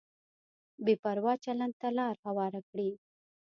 [0.83, 2.89] بې پروا چلند ته لار هواره کړي.